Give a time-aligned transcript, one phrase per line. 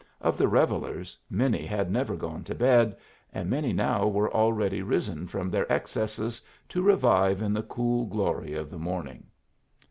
[0.19, 2.95] Of the revellers, many had never gone to bed,
[3.31, 8.55] and many now were already risen from their excesses to revive in the cool glory
[8.55, 9.27] of the morning.